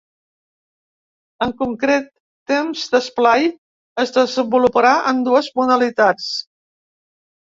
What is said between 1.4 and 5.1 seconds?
En concret, ‘Temps d’Esplai’ es desenvoluparà